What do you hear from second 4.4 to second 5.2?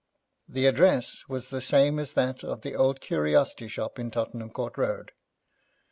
Court Road.